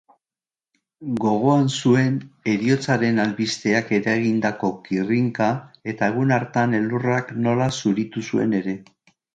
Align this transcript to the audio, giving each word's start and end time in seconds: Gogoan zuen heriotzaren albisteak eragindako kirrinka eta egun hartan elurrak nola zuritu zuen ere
Gogoan 1.25 1.67
zuen 1.81 2.15
heriotzaren 2.53 3.23
albisteak 3.25 3.93
eragindako 4.01 4.73
kirrinka 4.89 5.53
eta 5.95 6.13
egun 6.15 6.39
hartan 6.39 6.79
elurrak 6.83 7.35
nola 7.47 7.73
zuritu 7.83 8.29
zuen 8.33 8.63
ere 8.65 8.79